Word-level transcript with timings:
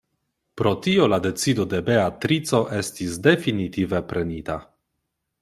Pro 0.59 0.69
tio 0.85 1.09
la 1.13 1.19
decido 1.25 1.65
de 1.73 1.81
Beatrico 1.89 2.63
estis 2.81 3.21
definitive 3.29 4.03
prenita. 4.15 4.59